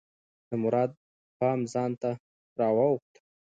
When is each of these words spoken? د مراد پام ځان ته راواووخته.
د 0.49 0.49
مراد 0.63 0.91
پام 1.39 1.59
ځان 1.73 1.91
ته 2.01 2.09
راواووخته. 2.59 3.19